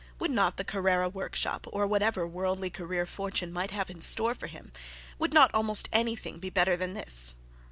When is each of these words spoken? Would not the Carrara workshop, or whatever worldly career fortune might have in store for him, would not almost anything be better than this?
Would 0.17 0.31
not 0.31 0.57
the 0.57 0.63
Carrara 0.63 1.09
workshop, 1.09 1.67
or 1.71 1.85
whatever 1.85 2.25
worldly 2.25 2.71
career 2.71 3.05
fortune 3.05 3.53
might 3.53 3.69
have 3.69 3.87
in 3.91 4.01
store 4.01 4.33
for 4.33 4.47
him, 4.47 4.71
would 5.19 5.31
not 5.31 5.53
almost 5.53 5.89
anything 5.93 6.39
be 6.39 6.49
better 6.49 6.75
than 6.75 6.95
this? 6.95 7.35